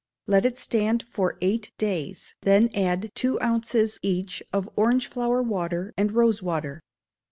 [0.25, 5.93] Let it stand for eight days, then add two ounces each of orange flower water
[5.95, 6.81] and rose water.